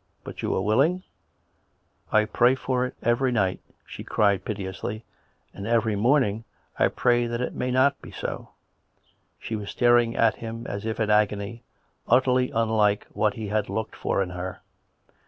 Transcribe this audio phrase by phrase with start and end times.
[0.24, 1.02] "But you are willing?""
[2.18, 5.04] I pray for it every night," she cried piteously."
[5.52, 6.44] And every morning
[6.78, 8.50] I pray that it may not be so."
[9.40, 11.64] She was staring at him as if in agony,
[12.06, 14.60] utterly unlike what he had looked for in her.